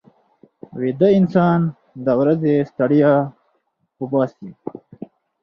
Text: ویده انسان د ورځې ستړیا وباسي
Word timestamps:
ویده 0.79 1.09
انسان 1.19 1.59
د 2.05 2.07
ورځې 2.19 2.53
ستړیا 2.69 3.13
وباسي 4.01 4.49